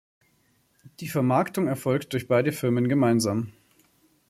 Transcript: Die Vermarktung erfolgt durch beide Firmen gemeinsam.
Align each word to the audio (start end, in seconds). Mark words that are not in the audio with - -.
Die 0.99 1.07
Vermarktung 1.07 1.67
erfolgt 1.67 2.13
durch 2.13 2.27
beide 2.27 2.51
Firmen 2.51 2.89
gemeinsam. 2.89 3.51